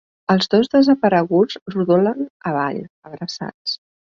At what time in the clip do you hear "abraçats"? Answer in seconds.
3.11-3.79